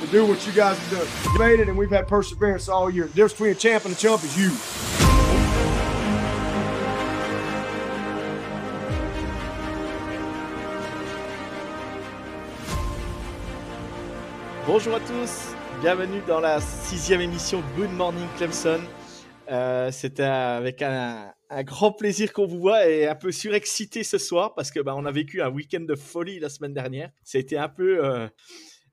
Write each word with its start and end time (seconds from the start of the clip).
to 0.00 0.06
do 0.08 0.26
what 0.26 0.46
you 0.46 0.52
guys 0.52 0.78
have 0.78 0.90
done. 0.90 1.32
You 1.32 1.38
made 1.38 1.60
it, 1.60 1.68
and 1.68 1.76
we've 1.76 1.90
had 1.90 2.06
perseverance 2.06 2.68
all 2.68 2.90
year. 2.90 3.04
The 3.06 3.14
difference 3.14 3.32
between 3.34 3.52
a 3.52 3.54
champ 3.54 3.84
and 3.84 3.94
a 3.94 3.96
chump 3.96 4.22
is 4.24 4.36
you. 4.38 4.50
Bonjour 14.66 14.96
à 14.96 15.00
tous, 15.00 15.54
bienvenue 15.80 16.20
dans 16.26 16.40
la 16.40 16.60
sixième 16.60 17.20
émission 17.20 17.62
Good 17.76 17.92
Morning 17.92 18.26
Clemson. 18.36 18.80
Euh, 19.48 19.92
C'était 19.92 20.24
avec 20.24 20.82
un, 20.82 21.32
un, 21.50 21.62
grand 21.62 21.92
plaisir 21.92 22.32
qu'on 22.32 22.46
vous 22.46 22.58
voit 22.58 22.88
et 22.88 23.06
un 23.06 23.14
peu 23.14 23.30
surexcité 23.30 24.02
ce 24.02 24.18
soir 24.18 24.54
parce 24.56 24.72
que 24.72 24.80
bah, 24.80 24.94
on 24.96 25.06
a 25.06 25.12
vécu 25.12 25.40
un 25.40 25.50
week-end 25.50 25.82
de 25.82 25.94
folie 25.94 26.40
la 26.40 26.48
semaine 26.48 26.74
dernière. 26.74 27.10
Été 27.32 27.56
un 27.56 27.68
peu 27.68 28.04
euh, 28.04 28.26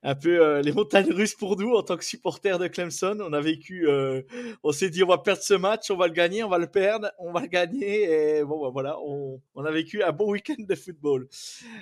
un 0.04 0.16
peu 0.16 0.42
euh, 0.42 0.62
les 0.62 0.72
montagnes 0.72 1.12
russes 1.12 1.34
pour 1.34 1.58
nous 1.58 1.74
en 1.74 1.82
tant 1.82 1.98
que 1.98 2.04
supporters 2.04 2.60
de 2.60 2.68
Clemson. 2.68 3.18
On 3.22 3.34
a 3.34 3.40
vécu, 3.42 3.88
euh, 3.88 4.22
on 4.64 4.72
s'est 4.72 4.90
dit 4.90 5.04
on 5.04 5.08
va 5.08 5.18
perdre 5.18 5.42
ce 5.42 5.54
match, 5.54 5.90
on 5.90 5.98
va 5.98 6.08
le 6.08 6.14
gagner, 6.14 6.44
on 6.44 6.50
va 6.50 6.58
le 6.58 6.68
perdre, 6.68 7.12
on 7.20 7.32
va 7.32 7.42
le 7.42 7.48
gagner. 7.48 8.38
Et 8.38 8.44
bon, 8.44 8.62
bah, 8.62 8.70
voilà, 8.72 9.00
on, 9.00 9.42
on, 9.56 9.66
a 9.66 9.72
vécu 9.72 10.04
un 10.04 10.12
bon 10.12 10.30
week-end 10.32 10.56
de 10.60 10.76
football. 10.76 11.28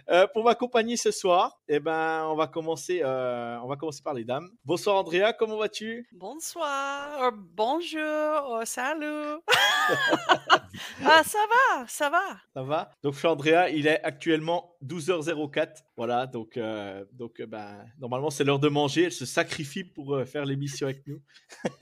Euh, 0.09 0.27
pour 0.27 0.43
m'accompagner 0.43 0.97
ce 0.97 1.11
soir, 1.11 1.59
eh 1.67 1.79
ben, 1.79 2.25
on 2.27 2.35
va 2.35 2.47
commencer, 2.47 3.01
euh, 3.03 3.57
on 3.63 3.67
va 3.67 3.75
commencer 3.75 4.03
par 4.03 4.13
les 4.13 4.23
dames. 4.23 4.49
Bonsoir 4.65 4.97
Andrea, 4.97 5.33
comment 5.37 5.57
vas-tu? 5.57 6.07
Bonsoir, 6.11 7.31
bonjour, 7.33 8.61
salut. 8.65 9.41
ah, 11.05 11.23
ça 11.23 11.39
va, 11.49 11.87
ça 11.87 12.09
va. 12.09 12.21
Ça 12.53 12.63
va? 12.63 12.91
Donc, 13.03 13.15
Andrea, 13.23 13.69
il 13.69 13.87
est 13.87 14.01
actuellement 14.03 14.70
12h04. 14.85 15.83
Voilà, 15.97 16.27
donc, 16.27 16.57
euh, 16.57 17.05
donc 17.13 17.41
ben, 17.41 17.85
normalement, 17.99 18.29
c'est 18.29 18.43
l'heure 18.43 18.59
de 18.59 18.69
manger. 18.69 19.05
Elle 19.05 19.11
se 19.11 19.25
sacrifie 19.25 19.83
pour 19.83 20.15
euh, 20.15 20.25
faire 20.25 20.45
l'émission 20.45 20.87
avec 20.87 21.05
nous. 21.07 21.21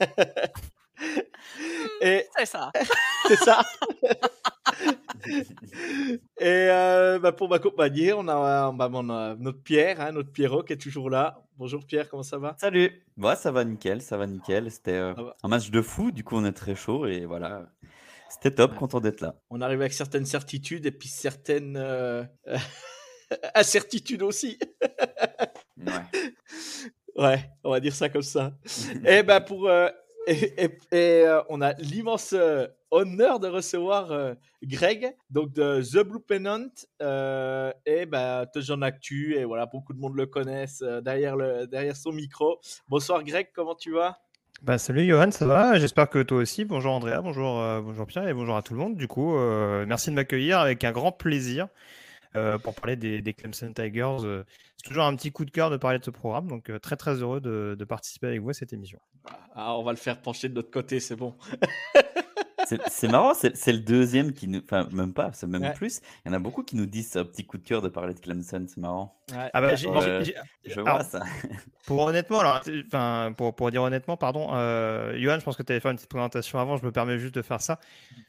Et... 2.02 2.26
C'est 2.36 2.46
ça. 2.46 2.70
c'est 3.28 3.36
ça. 3.36 3.62
Et 6.38 6.68
euh, 6.70 7.18
bah 7.18 7.32
pour 7.32 7.48
m'accompagner, 7.48 8.12
on 8.12 8.26
a, 8.28 8.72
bah, 8.72 8.90
on 8.92 9.10
a 9.10 9.34
notre 9.36 9.62
Pierre, 9.62 10.00
hein, 10.00 10.12
notre 10.12 10.32
Pierrot 10.32 10.62
qui 10.62 10.72
est 10.72 10.76
toujours 10.76 11.10
là. 11.10 11.42
Bonjour 11.58 11.84
Pierre, 11.84 12.08
comment 12.08 12.22
ça 12.22 12.38
va? 12.38 12.56
Salut. 12.58 12.90
Ouais, 13.18 13.36
ça 13.36 13.50
va 13.50 13.64
nickel, 13.64 14.00
ça 14.00 14.16
va 14.16 14.26
nickel. 14.26 14.70
C'était 14.70 14.92
euh, 14.92 15.14
un 15.42 15.48
match 15.48 15.70
de 15.70 15.82
fou, 15.82 16.10
du 16.10 16.24
coup 16.24 16.36
on 16.36 16.44
est 16.44 16.52
très 16.52 16.74
chaud 16.74 17.06
et 17.06 17.26
voilà. 17.26 17.66
C'était 18.30 18.54
top, 18.54 18.76
content 18.76 19.00
d'être 19.00 19.20
là. 19.20 19.34
On 19.50 19.60
arrive 19.60 19.80
avec 19.80 19.92
certaines 19.92 20.24
certitudes 20.24 20.86
et 20.86 20.92
puis 20.92 21.08
certaines 21.08 21.76
euh, 21.76 22.24
incertitudes 23.54 24.22
aussi. 24.22 24.58
ouais. 25.78 25.86
Ouais, 27.16 27.50
on 27.64 27.70
va 27.70 27.80
dire 27.80 27.94
ça 27.94 28.08
comme 28.08 28.22
ça. 28.22 28.52
et 29.04 29.22
ben 29.22 29.40
pour 29.40 29.68
euh, 29.68 29.88
et, 30.26 30.64
et, 30.64 30.78
et 30.92 31.26
euh, 31.26 31.42
on 31.48 31.60
a 31.60 31.72
l'immense 31.74 32.32
euh, 32.32 32.66
honneur 32.90 33.40
de 33.40 33.48
recevoir 33.48 34.36
Greg, 34.62 35.14
donc 35.28 35.52
de 35.52 35.82
The 35.82 36.04
Blue 36.04 36.20
Pennant, 36.20 36.68
et 37.86 38.06
bah, 38.06 38.46
Tejan 38.52 38.82
Actu, 38.82 39.36
et 39.36 39.44
voilà, 39.44 39.66
beaucoup 39.66 39.92
de 39.92 39.98
monde 39.98 40.16
le 40.16 40.26
connaissent 40.26 40.82
derrière, 41.02 41.36
le, 41.36 41.66
derrière 41.66 41.96
son 41.96 42.12
micro. 42.12 42.58
Bonsoir 42.88 43.22
Greg, 43.22 43.48
comment 43.54 43.74
tu 43.74 43.92
vas? 43.92 44.18
Bah, 44.62 44.78
salut 44.78 45.06
Johan, 45.06 45.30
ça 45.30 45.46
va? 45.46 45.78
J'espère 45.78 46.08
que 46.10 46.22
toi 46.22 46.38
aussi. 46.38 46.64
Bonjour 46.64 46.92
Andrea, 46.92 47.20
bonjour, 47.22 47.60
euh, 47.60 47.80
bonjour 47.80 48.06
Pierre 48.06 48.28
et 48.28 48.34
bonjour 48.34 48.56
à 48.56 48.62
tout 48.62 48.74
le 48.74 48.80
monde. 48.80 48.96
Du 48.96 49.08
coup, 49.08 49.36
euh, 49.36 49.86
merci 49.86 50.10
de 50.10 50.14
m'accueillir 50.14 50.58
avec 50.58 50.84
un 50.84 50.92
grand 50.92 51.12
plaisir 51.12 51.68
euh, 52.36 52.58
pour 52.58 52.74
parler 52.74 52.96
des, 52.96 53.34
Clemson 53.34 53.72
Tigers. 53.72 54.44
C'est 54.76 54.88
toujours 54.88 55.04
un 55.04 55.16
petit 55.16 55.32
coup 55.32 55.44
de 55.44 55.50
cœur 55.50 55.70
de 55.70 55.76
parler 55.76 55.98
de 55.98 56.04
ce 56.04 56.10
programme, 56.10 56.48
donc 56.48 56.70
très 56.80 56.96
très 56.96 57.14
heureux 57.14 57.40
de, 57.40 57.84
participer 57.84 58.26
avec 58.26 58.40
vous 58.40 58.50
à 58.50 58.54
cette 58.54 58.72
émission. 58.72 58.98
Ah, 59.54 59.76
on 59.76 59.82
va 59.82 59.92
le 59.92 59.98
faire 59.98 60.20
pencher 60.20 60.48
de 60.48 60.54
l'autre 60.54 60.70
côté, 60.70 61.00
c'est 61.00 61.16
bon. 61.16 61.34
C'est 62.88 63.08
marrant, 63.08 63.32
c'est 63.34 63.72
le 63.72 63.78
deuxième 63.78 64.32
qui 64.32 64.48
nous. 64.48 64.60
Enfin, 64.64 64.88
même 64.92 65.12
pas, 65.12 65.30
c'est 65.32 65.46
même 65.46 65.62
ouais. 65.62 65.72
plus. 65.72 66.00
Il 66.24 66.28
y 66.28 66.34
en 66.34 66.36
a 66.36 66.38
beaucoup 66.38 66.62
qui 66.62 66.76
nous 66.76 66.86
disent 66.86 67.16
un 67.16 67.24
petit 67.24 67.46
coup 67.46 67.58
de 67.58 67.64
cœur 67.64 67.82
de 67.82 67.88
parler 67.88 68.14
de 68.14 68.20
Clemson, 68.20 68.64
c'est 68.68 68.78
marrant. 68.78 69.20
Ouais. 69.32 69.50
Ah 69.52 69.60
bah, 69.60 69.74
j 69.74 69.86
euh, 69.88 70.24
je 70.64 70.80
vois 70.80 70.90
alors, 70.90 71.02
ça. 71.02 71.22
Pour 71.86 72.00
honnêtement, 72.00 72.40
alors, 72.40 72.60
enfin, 72.86 73.32
pour, 73.36 73.54
pour 73.54 73.70
dire 73.70 73.82
honnêtement, 73.82 74.16
pardon, 74.16 74.50
euh, 74.52 75.18
Johan, 75.18 75.38
je 75.38 75.44
pense 75.44 75.56
que 75.56 75.62
tu 75.62 75.72
avais 75.72 75.80
fait 75.80 75.88
une 75.88 75.96
petite 75.96 76.10
présentation 76.10 76.58
avant, 76.58 76.76
je 76.76 76.84
me 76.84 76.92
permets 76.92 77.18
juste 77.18 77.34
de 77.34 77.42
faire 77.42 77.60
ça. 77.60 77.80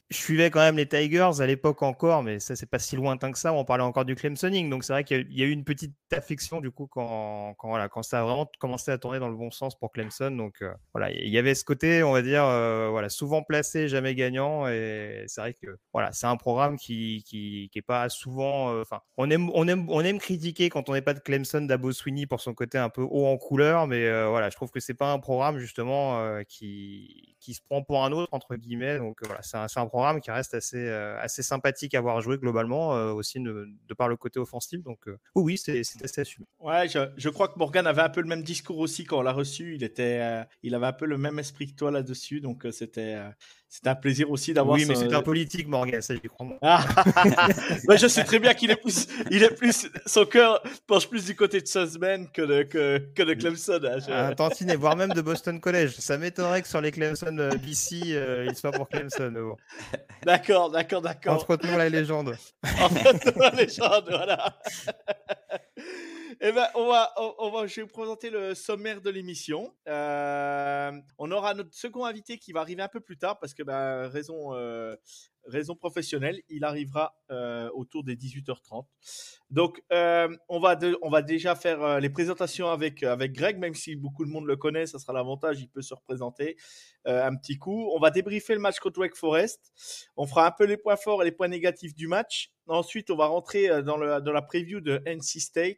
Je 0.09 0.17
suivais 0.17 0.49
quand 0.49 0.61
même 0.61 0.77
les 0.77 0.87
Tigers 0.87 1.39
à 1.39 1.45
l'époque 1.45 1.83
encore, 1.83 2.23
mais 2.23 2.39
ça, 2.39 2.55
c'est 2.55 2.65
pas 2.65 2.79
si 2.79 2.95
lointain 2.95 3.31
que 3.31 3.37
ça. 3.37 3.53
On 3.53 3.63
parlait 3.65 3.83
encore 3.83 4.05
du 4.05 4.15
Clemsoning, 4.15 4.69
donc 4.69 4.83
c'est 4.83 4.93
vrai 4.93 5.03
qu'il 5.03 5.27
y 5.31 5.43
a 5.43 5.45
eu 5.45 5.51
une 5.51 5.63
petite 5.63 5.95
affection 6.11 6.59
du 6.59 6.71
coup 6.71 6.87
quand, 6.87 7.53
quand, 7.57 7.69
voilà, 7.69 7.87
quand 7.87 8.03
ça 8.03 8.21
a 8.21 8.23
vraiment 8.23 8.49
commencé 8.59 8.91
à 8.91 8.97
tourner 8.97 9.19
dans 9.19 9.29
le 9.29 9.35
bon 9.35 9.51
sens 9.51 9.77
pour 9.77 9.91
Clemson. 9.91 10.31
Donc 10.31 10.61
euh, 10.61 10.73
voilà, 10.93 11.11
il 11.11 11.29
y 11.29 11.37
avait 11.37 11.55
ce 11.55 11.63
côté, 11.63 12.03
on 12.03 12.11
va 12.11 12.21
dire, 12.21 12.43
euh, 12.45 12.87
voilà, 12.89 13.09
souvent 13.09 13.43
placé, 13.43 13.87
jamais 13.87 14.15
Et 14.31 15.25
c'est 15.27 15.41
vrai 15.41 15.53
que 15.53 15.77
voilà, 15.93 16.11
c'est 16.11 16.27
un 16.27 16.37
programme 16.37 16.77
qui, 16.77 17.23
qui, 17.27 17.69
qui 17.71 17.81
pas 17.81 18.09
souvent. 18.09 18.79
Enfin, 18.79 18.97
euh, 18.97 18.99
on 19.17 19.29
aime, 19.29 19.49
on 19.53 19.67
aime, 19.67 19.89
on 19.89 20.01
aime 20.01 20.19
critiquer 20.19 20.69
quand 20.69 20.89
on 20.89 20.93
n'est 20.93 21.01
pas 21.01 21.13
de 21.13 21.19
Clemson, 21.19 21.61
d'Abo 21.61 21.91
Sweeney 21.91 22.25
pour 22.25 22.41
son 22.41 22.53
côté 22.53 22.77
un 22.77 22.89
peu 22.89 23.01
haut 23.01 23.25
en 23.25 23.37
couleur, 23.37 23.87
mais 23.87 24.05
euh, 24.07 24.29
voilà, 24.29 24.49
je 24.49 24.55
trouve 24.55 24.71
que 24.71 24.79
c'est 24.79 24.93
pas 24.93 25.11
un 25.11 25.19
programme 25.19 25.59
justement 25.59 26.19
euh, 26.19 26.43
qui, 26.47 27.35
qui 27.39 27.53
se 27.53 27.61
prend 27.61 27.83
pour 27.83 28.03
un 28.03 28.11
autre 28.11 28.29
entre 28.33 28.55
guillemets. 28.55 28.97
Donc 28.97 29.17
voilà, 29.25 29.41
c'est 29.41 29.57
un, 29.57 29.67
un, 29.75 29.87
programme 29.87 30.21
qui 30.21 30.31
reste 30.31 30.53
assez, 30.53 30.89
assez 30.89 31.43
sympathique 31.43 31.95
à 31.95 32.01
voir 32.01 32.21
jouer 32.21 32.37
globalement, 32.37 32.89
aussi 33.13 33.39
de, 33.39 33.67
de, 33.87 33.93
par 33.93 34.07
le 34.07 34.15
côté 34.15 34.39
offensif. 34.39 34.81
Donc 34.83 34.99
oui, 35.35 35.57
c'est 35.57 35.79
assez 35.79 36.21
assumé. 36.21 36.45
Ouais, 36.59 36.87
je, 36.87 36.99
je, 37.17 37.29
crois 37.29 37.47
que 37.47 37.57
Morgan 37.57 37.87
avait 37.87 38.01
un 38.01 38.09
peu 38.09 38.21
le 38.21 38.27
même 38.27 38.43
discours 38.43 38.77
aussi 38.77 39.03
quand 39.03 39.19
on 39.19 39.21
l'a 39.21 39.33
reçu. 39.33 39.75
Il 39.75 39.83
était, 39.83 40.45
il 40.63 40.75
avait 40.75 40.87
un 40.87 40.93
peu 40.93 41.05
le 41.05 41.17
même 41.17 41.39
esprit 41.39 41.67
que 41.67 41.75
toi 41.75 41.91
là-dessus, 41.91 42.41
donc 42.41 42.65
c'était 42.71 43.17
c'est 43.73 43.87
un 43.87 43.95
plaisir 43.95 44.29
aussi 44.29 44.53
d'avoir. 44.53 44.75
Oui, 44.75 44.83
mais 44.85 44.95
c'est 44.95 45.13
un 45.13 45.21
politique, 45.21 45.65
Morgan, 45.65 46.01
ça, 46.01 46.13
j'y 46.13 46.27
crois. 46.27 46.45
Ah. 46.61 46.83
bah, 47.87 47.95
je 47.95 48.05
sais 48.07 48.25
très 48.25 48.37
bien 48.37 48.53
qu'il 48.53 48.69
est 48.69 48.75
plus, 48.75 49.07
il 49.29 49.41
est 49.43 49.55
plus, 49.55 49.87
son 50.05 50.25
cœur 50.25 50.61
penche 50.87 51.07
plus 51.07 51.23
du 51.23 51.37
côté 51.37 51.61
de 51.61 51.65
Sussman 51.65 52.27
que 52.33 52.41
de, 52.41 52.63
que, 52.63 52.97
que 53.15 53.23
de 53.23 53.33
Clemson. 53.33 53.79
Hein, 53.81 53.99
je... 54.05 54.11
ah, 54.11 54.35
tantinet, 54.35 54.75
voire 54.75 54.97
même 54.97 55.13
de 55.13 55.21
Boston 55.21 55.61
College. 55.61 55.95
Ça 55.99 56.17
m'étonnerait 56.17 56.63
que 56.63 56.67
sur 56.67 56.81
les 56.81 56.91
Clemson 56.91 57.37
euh, 57.39 57.51
BC, 57.51 58.01
euh, 58.07 58.45
il 58.49 58.55
soit 58.57 58.71
pour 58.71 58.89
Clemson. 58.89 59.31
Bon. 59.31 59.55
D'accord, 60.25 60.69
d'accord, 60.69 61.01
d'accord. 61.01 61.35
Entretenons 61.35 61.77
la 61.77 61.87
légende. 61.87 62.35
Entretenons 62.77 63.39
la 63.39 63.51
légende, 63.51 64.05
voilà. 64.09 64.59
Eh 66.43 66.51
ben, 66.51 66.67
on 66.73 66.87
va, 66.87 67.13
on, 67.37 67.51
va, 67.51 67.67
je 67.67 67.75
vais 67.75 67.81
vous 67.83 67.87
présenter 67.87 68.31
le 68.31 68.55
sommaire 68.55 68.99
de 68.99 69.11
l'émission. 69.11 69.75
Euh, 69.87 70.91
on 71.19 71.31
aura 71.31 71.53
notre 71.53 71.71
second 71.71 72.03
invité 72.03 72.39
qui 72.39 72.51
va 72.51 72.61
arriver 72.61 72.81
un 72.81 72.87
peu 72.87 72.99
plus 72.99 73.15
tard 73.15 73.37
parce 73.37 73.53
que, 73.53 73.61
ben, 73.61 74.07
raison, 74.07 74.55
euh, 74.55 74.95
raison 75.45 75.75
professionnelle, 75.75 76.41
il 76.49 76.63
arrivera 76.63 77.15
euh, 77.31 77.69
autour 77.73 78.03
des 78.03 78.15
18h30. 78.15 78.85
Donc, 79.49 79.81
euh, 79.91 80.27
on, 80.49 80.59
va 80.59 80.77
on 81.01 81.09
va 81.09 81.21
déjà 81.21 81.55
faire 81.55 81.81
euh, 81.81 81.99
les 81.99 82.09
présentations 82.09 82.69
avec, 82.69 83.03
avec 83.03 83.33
Greg, 83.33 83.57
même 83.57 83.73
si 83.73 83.95
beaucoup 83.95 84.25
de 84.25 84.29
monde 84.29 84.45
le 84.45 84.55
connaît, 84.55 84.85
ça 84.85 84.99
sera 84.99 85.13
l'avantage, 85.13 85.61
il 85.61 85.69
peut 85.69 85.81
se 85.81 85.93
représenter 85.93 86.57
un 87.05 87.35
petit 87.35 87.57
coup. 87.57 87.89
On 87.95 87.99
va 87.99 88.11
débriefer 88.11 88.53
le 88.53 88.59
match 88.59 88.79
contre 88.79 88.99
Wake 88.99 89.15
Forest. 89.15 89.71
On 90.17 90.27
fera 90.27 90.45
un 90.45 90.51
peu 90.51 90.65
les 90.65 90.77
points 90.77 90.97
forts 90.97 91.23
et 91.23 91.25
les 91.25 91.31
points 91.31 91.47
négatifs 91.47 91.95
du 91.95 92.07
match. 92.07 92.51
Ensuite, 92.67 93.09
on 93.09 93.15
va 93.15 93.25
rentrer 93.25 93.81
dans, 93.81 93.97
le, 93.97 94.21
dans 94.21 94.31
la 94.31 94.43
preview 94.43 94.81
de 94.81 95.01
NC 95.07 95.41
State. 95.41 95.77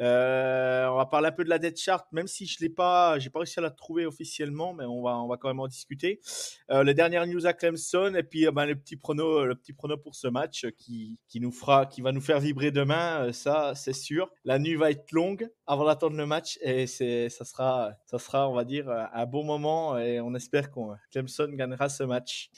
On 0.00 0.96
va 0.96 1.06
parler 1.08 1.28
un 1.28 1.32
peu 1.32 1.44
de 1.44 1.48
la 1.48 1.60
dead 1.60 1.76
chart, 1.76 2.04
même 2.10 2.26
si 2.26 2.46
je 2.46 2.56
l'ai 2.60 2.68
pas, 2.68 3.16
pas 3.32 3.38
réussi 3.38 3.60
à 3.60 3.62
la 3.62 3.70
trouver 3.70 4.06
officiellement, 4.06 4.74
mais 4.74 4.84
on 4.84 5.02
va, 5.02 5.16
on 5.18 5.28
va 5.28 5.36
quand 5.36 5.46
même 5.46 5.60
en 5.60 5.68
discuter. 5.68 6.20
Les 6.68 6.94
dernières 6.94 7.28
news 7.28 7.46
à 7.46 7.52
Clemson 7.52 8.14
et 8.16 8.24
puis 8.24 8.44
ben, 8.50 8.66
le 8.66 8.74
petit 8.74 8.95
prono, 8.96 9.44
le 9.44 9.54
petit 9.54 9.72
prono 9.72 9.96
pour 9.96 10.14
ce 10.14 10.28
match 10.28 10.66
qui, 10.76 11.18
qui 11.28 11.40
nous 11.40 11.52
fera, 11.52 11.86
qui 11.86 12.00
va 12.00 12.12
nous 12.12 12.20
faire 12.20 12.40
vibrer 12.40 12.70
demain, 12.70 13.32
ça 13.32 13.74
c'est 13.74 13.92
sûr. 13.92 14.30
La 14.44 14.58
nuit 14.58 14.74
va 14.74 14.90
être 14.90 15.12
longue 15.12 15.48
avant 15.66 15.84
d'attendre 15.84 16.16
le 16.16 16.26
match 16.26 16.58
et 16.62 16.86
c'est, 16.86 17.28
ça 17.28 17.44
sera, 17.44 17.92
ça 18.06 18.18
sera, 18.18 18.48
on 18.48 18.54
va 18.54 18.64
dire, 18.64 18.88
un 18.90 19.26
bon 19.26 19.44
moment 19.44 19.98
et 19.98 20.20
on 20.20 20.34
espère 20.34 20.70
qu'on 20.70 20.94
Clemson 21.10 21.48
gagnera 21.52 21.88
ce 21.88 22.02
match. 22.02 22.50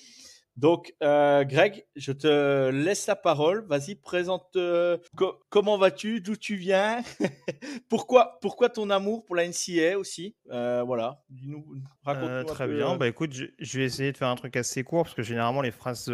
Donc, 0.59 0.93
euh, 1.05 1.45
Greg, 1.45 1.85
je 1.95 2.11
te 2.11 2.71
laisse 2.71 3.07
la 3.07 3.15
parole. 3.15 3.65
Vas-y, 3.69 3.95
présente. 3.95 4.57
euh, 4.57 4.99
co- 5.17 5.39
comment 5.51 5.79
vas-tu? 5.79 6.21
D'où 6.21 6.35
tu 6.35 6.57
viens? 6.57 7.01
Pourquoi, 7.89 8.39
pourquoi 8.43 8.69
ton 8.69 8.91
amour 8.91 9.25
pour 9.25 9.35
la 9.37 9.45
NCA 9.47 9.99
aussi? 9.99 10.35
Euh, 10.51 10.83
Voilà. 10.85 11.23
Dis-nous, 11.31 11.65
raconte-nous 12.05 12.45
très 12.45 12.67
peu, 12.67 12.75
bien. 12.75 12.97
Bah 12.97 13.07
écoute, 13.07 13.33
je, 13.33 13.45
je 13.59 13.79
vais 13.79 13.85
essayer 13.85 14.13
de 14.13 14.17
faire 14.17 14.29
un 14.29 14.35
truc 14.35 14.57
assez 14.57 14.83
court 14.85 15.05
parce 15.05 15.15
que 15.15 15.23
généralement 15.23 15.63
les 15.63 15.71
phrases 15.71 16.09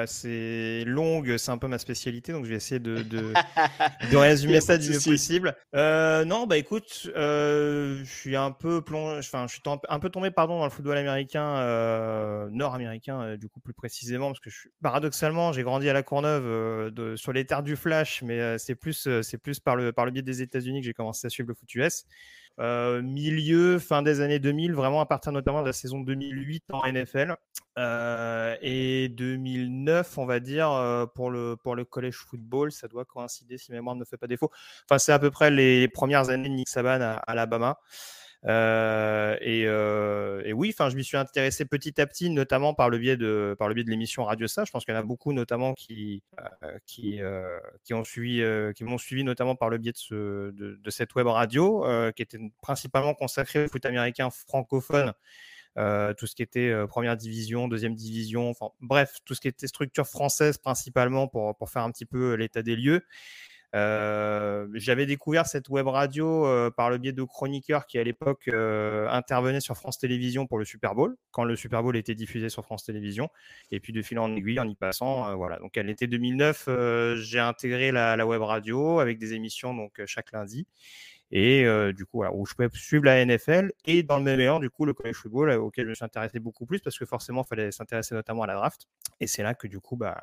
assez 0.00 0.84
longues, 0.86 1.36
c'est 1.36 1.50
un 1.50 1.58
peu 1.58 1.66
ma 1.68 1.78
spécialité, 1.78 2.32
donc 2.32 2.44
je 2.44 2.50
vais 2.50 2.56
essayer 2.56 2.78
de, 2.78 3.02
de, 3.02 3.32
de 4.10 4.16
résumer 4.16 4.60
ça 4.60 4.78
du 4.78 4.90
mieux 4.90 5.00
possible. 5.00 5.56
Non, 5.74 6.46
bah 6.46 6.56
écoute, 6.56 7.10
je 7.14 8.02
suis 8.04 8.36
un 8.36 8.52
peu 8.52 8.80
plongé, 8.82 9.18
enfin, 9.18 9.46
je 9.48 9.54
suis 9.54 9.62
un 9.88 9.98
peu 9.98 10.08
tombé, 10.10 10.30
pardon, 10.30 10.58
dans 10.58 10.64
le 10.64 10.70
football 10.70 10.96
américain, 10.96 12.48
nord-américain, 12.50 13.36
du 13.36 13.48
coup 13.48 13.55
plus 13.60 13.74
précisément, 13.74 14.28
parce 14.28 14.40
que 14.40 14.50
je 14.50 14.58
suis, 14.58 14.70
paradoxalement, 14.82 15.52
j'ai 15.52 15.62
grandi 15.62 15.88
à 15.88 15.92
la 15.92 16.02
Courneuve, 16.02 16.44
euh, 16.46 16.90
de, 16.90 17.16
sur 17.16 17.32
les 17.32 17.44
terres 17.44 17.62
du 17.62 17.76
Flash, 17.76 18.22
mais 18.22 18.40
euh, 18.40 18.58
c'est 18.58 18.74
plus, 18.74 19.06
euh, 19.06 19.22
plus 19.42 19.60
par 19.60 19.76
le, 19.76 19.92
par 19.92 20.04
le 20.04 20.10
biais 20.10 20.22
des 20.22 20.42
États-Unis 20.42 20.80
que 20.80 20.86
j'ai 20.86 20.94
commencé 20.94 21.26
à 21.26 21.30
suivre 21.30 21.48
le 21.48 21.54
foot 21.54 21.74
US. 21.74 22.04
Milieu, 22.58 23.78
fin 23.78 24.02
des 24.02 24.20
années 24.20 24.38
2000, 24.38 24.72
vraiment 24.72 25.00
à 25.00 25.06
partir 25.06 25.30
notamment 25.30 25.60
de 25.60 25.66
la 25.66 25.74
saison 25.74 26.00
2008 26.00 26.64
en 26.70 26.90
NFL. 26.90 27.36
Et 28.62 29.08
2009, 29.10 30.16
on 30.16 30.24
va 30.24 30.40
dire, 30.40 31.06
pour 31.14 31.30
le, 31.30 31.56
pour 31.56 31.76
le 31.76 31.84
college 31.84 32.16
football, 32.16 32.72
ça 32.72 32.88
doit 32.88 33.04
coïncider 33.04 33.58
si 33.58 33.72
mémoire 33.72 33.94
ne 33.94 34.04
fait 34.06 34.16
pas 34.16 34.26
défaut. 34.26 34.50
Enfin, 34.88 34.98
c'est 34.98 35.12
à 35.12 35.18
peu 35.18 35.30
près 35.30 35.50
les 35.50 35.86
premières 35.88 36.30
années 36.30 36.48
de 36.48 36.54
Nick 36.54 36.70
Saban 36.70 37.02
à, 37.02 37.10
à 37.16 37.32
Alabama. 37.32 37.78
Euh, 38.46 39.36
et, 39.40 39.64
euh, 39.66 40.42
et 40.44 40.52
oui, 40.52 40.72
enfin, 40.72 40.88
je 40.88 40.96
m'y 40.96 41.04
suis 41.04 41.16
intéressé 41.16 41.64
petit 41.64 42.00
à 42.00 42.06
petit, 42.06 42.30
notamment 42.30 42.74
par 42.74 42.90
le 42.90 42.98
biais 42.98 43.16
de, 43.16 43.56
par 43.58 43.68
le 43.68 43.74
biais 43.74 43.84
de 43.84 43.90
l'émission 43.90 44.24
Radio 44.24 44.46
Ça. 44.46 44.64
Je 44.64 44.70
pense 44.70 44.84
qu'il 44.84 44.94
y 44.94 44.96
en 44.96 45.00
a 45.00 45.02
beaucoup, 45.02 45.32
notamment, 45.32 45.74
qui, 45.74 46.22
euh, 46.40 46.78
qui, 46.86 47.94
ont 47.94 48.04
suivi, 48.04 48.42
qui 48.74 48.84
m'ont 48.84 48.98
suivi, 48.98 49.24
notamment 49.24 49.56
par 49.56 49.68
le 49.68 49.78
biais 49.78 49.92
de, 49.92 49.98
ce, 49.98 50.50
de, 50.52 50.90
cette 50.90 51.14
web 51.14 51.26
radio, 51.26 51.84
qui 52.14 52.22
était 52.22 52.38
principalement 52.62 53.14
consacrée 53.14 53.64
au 53.64 53.68
foot 53.68 53.84
américain 53.84 54.30
francophone. 54.30 55.12
Tout 55.74 56.26
ce 56.26 56.34
qui 56.34 56.42
était 56.42 56.72
première 56.86 57.16
division, 57.16 57.66
deuxième 57.66 57.94
division, 57.94 58.52
bref, 58.80 59.18
tout 59.24 59.34
ce 59.34 59.40
qui 59.40 59.48
était 59.48 59.66
structure 59.66 60.06
française 60.06 60.56
principalement 60.58 61.26
pour, 61.26 61.56
pour 61.56 61.68
faire 61.68 61.82
un 61.82 61.90
petit 61.90 62.06
peu 62.06 62.34
l'état 62.34 62.62
des 62.62 62.76
lieux. 62.76 63.02
Euh, 63.74 64.68
J'avais 64.74 65.06
découvert 65.06 65.46
cette 65.46 65.68
web 65.68 65.86
radio 65.86 66.46
euh, 66.46 66.70
par 66.70 66.90
le 66.90 66.98
biais 66.98 67.12
de 67.12 67.22
chroniqueurs 67.22 67.86
qui 67.86 67.98
à 67.98 68.04
l'époque 68.04 68.48
euh, 68.48 69.08
intervenaient 69.08 69.60
sur 69.60 69.76
France 69.76 69.98
Télévisions 69.98 70.46
pour 70.46 70.58
le 70.58 70.64
Super 70.64 70.94
Bowl, 70.94 71.16
quand 71.30 71.44
le 71.44 71.56
Super 71.56 71.82
Bowl 71.82 71.96
était 71.96 72.14
diffusé 72.14 72.48
sur 72.48 72.64
France 72.64 72.84
Télévisions. 72.84 73.28
Et 73.70 73.80
puis 73.80 73.92
de 73.92 74.02
fil 74.02 74.18
en 74.18 74.34
aiguille, 74.34 74.60
en 74.60 74.68
y 74.68 74.74
passant, 74.74 75.28
euh, 75.28 75.34
voilà. 75.34 75.58
Donc 75.58 75.76
à 75.76 75.82
l'été 75.82 76.06
2009, 76.06 76.66
euh, 76.68 77.16
j'ai 77.16 77.40
intégré 77.40 77.92
la, 77.92 78.16
la 78.16 78.26
web 78.26 78.42
radio 78.42 79.00
avec 79.00 79.18
des 79.18 79.34
émissions 79.34 79.74
donc 79.74 80.00
chaque 80.06 80.32
lundi 80.32 80.66
et 81.32 81.64
euh, 81.64 81.92
du 81.92 82.04
coup 82.04 82.18
voilà, 82.18 82.32
où 82.32 82.46
je 82.46 82.54
pouvais 82.54 82.68
suivre 82.72 83.04
la 83.04 83.24
NFL 83.24 83.72
et 83.84 84.02
dans 84.04 84.18
le 84.18 84.22
même 84.22 84.38
élan 84.38 84.60
du 84.60 84.70
coup 84.70 84.84
le 84.84 84.94
college 84.94 85.16
football 85.16 85.50
euh, 85.50 85.58
auquel 85.58 85.86
je 85.86 85.90
me 85.90 85.94
suis 85.94 86.04
intéressé 86.04 86.38
beaucoup 86.38 86.66
plus 86.66 86.78
parce 86.78 86.96
que 86.96 87.04
forcément 87.04 87.42
il 87.44 87.48
fallait 87.48 87.72
s'intéresser 87.72 88.14
notamment 88.14 88.42
à 88.42 88.46
la 88.46 88.54
draft. 88.54 88.86
Et 89.18 89.26
c'est 89.26 89.42
là 89.42 89.54
que 89.54 89.66
du 89.66 89.80
coup 89.80 89.96
bah 89.96 90.20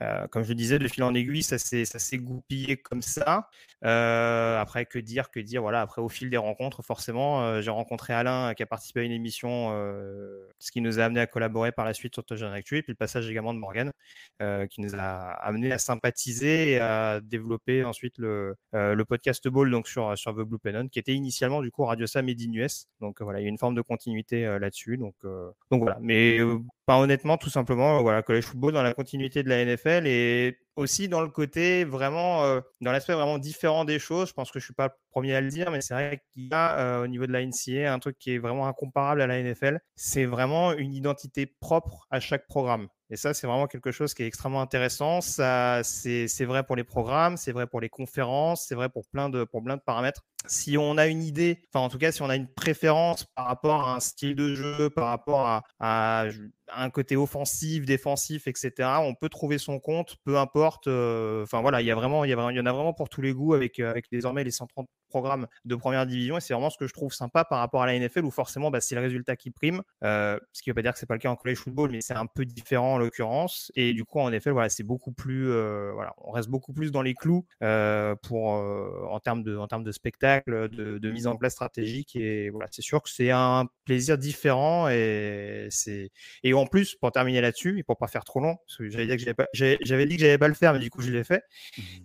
euh, 0.00 0.28
comme 0.28 0.44
je 0.44 0.50
le 0.50 0.54
disais 0.54 0.78
de 0.78 0.86
fil 0.86 1.02
en 1.02 1.14
aiguille 1.14 1.42
ça 1.42 1.58
s'est 1.58 2.18
goupillé 2.18 2.76
comme 2.76 3.02
ça. 3.02 3.48
Après 3.82 4.86
que 4.86 4.98
dire 4.98 5.30
que 5.30 5.40
dire 5.40 5.62
voilà. 5.62 5.80
Après 5.80 6.02
au 6.02 6.08
fil 6.08 6.30
des 6.30 6.36
rencontres 6.36 6.82
forcément 6.82 7.60
j'ai 7.60 7.70
rencontré 7.70 8.12
Alain 8.12 8.54
qui 8.54 8.62
a 8.62 8.66
participé 8.66 9.00
à 9.00 9.02
une 9.02 9.12
émission 9.12 9.70
ce 10.58 10.70
qui 10.70 10.80
nous 10.80 11.00
a 11.00 11.04
amené 11.04 11.20
à 11.20 11.26
collaborer 11.26 11.72
par 11.72 11.84
la 11.84 11.94
suite 11.94 12.14
sur 12.14 12.24
Touchdown 12.24 12.52
Actu 12.52 12.76
et 12.78 12.82
puis 12.82 12.92
le 12.92 12.96
passage 12.96 13.28
également 13.28 13.54
de 13.54 13.58
Morgan 13.58 13.90
qui 14.70 14.80
nous 14.82 14.94
a 14.94 15.30
amené 15.32 15.72
à 15.72 15.78
sympathiser 15.78 16.72
et 16.72 16.80
à 16.80 17.20
développer 17.20 17.84
ensuite 17.84 18.18
le, 18.18 18.54
le 18.72 19.04
podcast 19.04 19.48
Ball 19.48 19.70
donc 19.70 19.88
sur 19.88 20.16
The 20.34 20.40
Blue 20.40 20.58
Pennon, 20.58 20.88
qui 20.88 20.98
était 20.98 21.14
initialement 21.14 21.62
du 21.62 21.70
coup 21.70 21.84
Radio 21.84 22.06
Sam 22.06 22.28
et. 22.28 22.88
Donc 23.00 23.20
euh, 23.20 23.24
voilà, 23.24 23.40
il 23.40 23.44
y 23.44 23.46
a 23.46 23.48
une 23.48 23.58
forme 23.58 23.74
de 23.74 23.82
continuité 23.82 24.46
euh, 24.46 24.58
là-dessus. 24.58 24.96
Donc, 24.96 25.14
euh, 25.24 25.50
donc 25.70 25.82
voilà, 25.82 25.98
mais 26.00 26.38
pas 26.86 26.98
honnêtement, 26.98 27.36
tout 27.36 27.50
simplement, 27.50 28.02
voilà, 28.02 28.22
college 28.22 28.44
football 28.44 28.72
dans 28.72 28.82
la 28.82 28.94
continuité 28.94 29.42
de 29.42 29.48
la 29.48 29.64
NFL 29.64 30.06
et 30.06 30.58
aussi 30.76 31.08
dans 31.08 31.20
le 31.20 31.28
côté 31.28 31.84
vraiment, 31.84 32.42
dans 32.80 32.92
l'aspect 32.92 33.14
vraiment 33.14 33.38
différent 33.38 33.84
des 33.84 33.98
choses. 33.98 34.28
Je 34.28 34.34
pense 34.34 34.50
que 34.50 34.58
je 34.58 34.64
suis 34.64 34.74
pas 34.74 34.86
le 34.86 34.92
premier 35.10 35.34
à 35.34 35.40
le 35.40 35.48
dire, 35.48 35.70
mais 35.70 35.80
c'est 35.80 35.94
vrai 35.94 36.22
qu'il 36.32 36.44
y 36.44 36.54
a 36.54 37.00
au 37.00 37.06
niveau 37.06 37.26
de 37.26 37.32
la 37.32 37.44
NCA 37.44 37.92
un 37.92 37.98
truc 37.98 38.16
qui 38.18 38.32
est 38.32 38.38
vraiment 38.38 38.66
incomparable 38.66 39.20
à 39.20 39.26
la 39.26 39.42
NFL. 39.42 39.80
C'est 39.96 40.24
vraiment 40.24 40.72
une 40.72 40.94
identité 40.94 41.46
propre 41.46 42.06
à 42.10 42.20
chaque 42.20 42.46
programme. 42.46 42.88
Et 43.10 43.16
ça, 43.16 43.32
c'est 43.32 43.46
vraiment 43.46 43.66
quelque 43.66 43.90
chose 43.90 44.12
qui 44.14 44.22
est 44.22 44.26
extrêmement 44.26 44.60
intéressant. 44.60 45.20
Ça, 45.20 45.82
c'est 45.82 46.44
vrai 46.44 46.62
pour 46.64 46.76
les 46.76 46.84
programmes, 46.84 47.36
c'est 47.36 47.52
vrai 47.52 47.66
pour 47.66 47.80
les 47.80 47.88
conférences, 47.88 48.66
c'est 48.66 48.74
vrai 48.74 48.88
pour 48.88 49.06
plein 49.06 49.30
de, 49.30 49.44
pour 49.44 49.62
plein 49.62 49.76
de 49.76 49.82
paramètres. 49.82 50.24
Si 50.46 50.78
on 50.78 50.96
a 50.98 51.08
une 51.08 51.22
idée, 51.22 51.60
enfin 51.72 51.84
en 51.84 51.88
tout 51.88 51.98
cas, 51.98 52.12
si 52.12 52.22
on 52.22 52.30
a 52.30 52.36
une 52.36 52.46
préférence 52.46 53.24
par 53.34 53.46
rapport 53.46 53.88
à 53.88 53.96
un 53.96 54.00
style 54.00 54.36
de 54.36 54.54
jeu, 54.54 54.88
par 54.88 55.08
rapport 55.08 55.46
à, 55.80 56.26
un 56.74 56.90
côté 56.90 57.16
offensif, 57.16 57.84
défensif, 57.84 58.46
etc., 58.46 58.72
on 59.00 59.14
peut 59.14 59.28
trouver 59.28 59.58
son 59.58 59.80
compte, 59.80 60.16
peu 60.24 60.38
importe. 60.38 60.86
euh, 60.86 61.42
Enfin 61.44 61.60
voilà, 61.60 61.80
il 61.80 61.86
y 61.86 61.90
a 61.90 61.94
vraiment, 61.94 62.24
il 62.24 62.30
y, 62.30 62.34
en 62.34 62.66
a 62.66 62.72
vraiment 62.72 62.92
pour 62.92 63.08
tous 63.08 63.22
les 63.22 63.32
goûts 63.32 63.54
avec, 63.54 63.78
euh, 63.80 63.90
avec 63.90 64.06
désormais 64.12 64.44
les 64.44 64.50
130 64.50 64.86
programmes 65.08 65.46
de 65.64 65.74
première 65.74 66.06
division 66.06 66.36
et 66.36 66.40
c'est 66.42 66.52
vraiment 66.52 66.68
ce 66.68 66.76
que 66.76 66.86
je 66.86 66.92
trouve 66.92 67.14
sympa 67.14 67.42
par 67.42 67.60
rapport 67.60 67.82
à 67.82 67.86
la 67.86 67.98
NFL 67.98 68.26
où 68.26 68.30
forcément 68.30 68.70
bah, 68.70 68.82
c'est 68.82 68.94
le 68.94 69.00
résultat 69.00 69.36
qui 69.36 69.50
prime 69.50 69.80
euh, 70.04 70.38
ce 70.52 70.60
qui 70.60 70.68
ne 70.68 70.72
veut 70.72 70.74
pas 70.74 70.82
dire 70.82 70.92
que 70.92 70.98
c'est 70.98 71.06
pas 71.06 71.14
le 71.14 71.20
cas 71.20 71.30
en 71.30 71.36
college 71.36 71.56
football 71.56 71.90
mais 71.90 72.02
c'est 72.02 72.12
un 72.12 72.26
peu 72.26 72.44
différent 72.44 72.92
en 72.92 72.98
l'occurrence 72.98 73.72
et 73.74 73.94
du 73.94 74.04
coup 74.04 74.20
en 74.20 74.30
NFL 74.30 74.50
voilà 74.50 74.68
c'est 74.68 74.82
beaucoup 74.82 75.12
plus 75.12 75.46
voilà 75.46 76.12
on 76.18 76.30
reste 76.30 76.50
beaucoup 76.50 76.74
plus 76.74 76.92
dans 76.92 77.00
les 77.00 77.14
clous 77.14 77.46
pour 78.22 78.48
en 78.48 79.18
termes 79.20 79.42
de 79.42 79.56
en 79.56 79.66
termes 79.66 79.82
de 79.82 79.92
spectacle 79.92 80.27
de, 80.46 80.98
de 80.98 81.10
mise 81.10 81.26
en 81.26 81.36
place 81.36 81.52
stratégique 81.52 82.16
et 82.16 82.50
voilà 82.50 82.68
c'est 82.70 82.82
sûr 82.82 83.02
que 83.02 83.10
c'est 83.10 83.30
un 83.30 83.66
plaisir 83.84 84.18
différent 84.18 84.88
et 84.88 85.68
c'est 85.70 86.10
et 86.42 86.54
en 86.54 86.66
plus 86.66 86.94
pour 86.96 87.12
terminer 87.12 87.40
là-dessus 87.40 87.78
et 87.78 87.82
pour 87.82 87.96
pas 87.96 88.08
faire 88.08 88.24
trop 88.24 88.40
long 88.40 88.56
parce 88.66 88.76
que 88.78 88.88
j'avais 88.90 89.06
dit 89.06 89.12
que 89.16 89.18
j'avais 89.22 89.34
pas 89.34 89.46
j'avais 89.52 90.06
dit 90.06 90.16
que 90.16 90.20
j'allais 90.22 90.38
pas 90.38 90.48
le 90.48 90.54
faire 90.54 90.72
mais 90.72 90.78
du 90.78 90.90
coup 90.90 91.02
je 91.02 91.10
l'ai 91.10 91.24
fait 91.24 91.42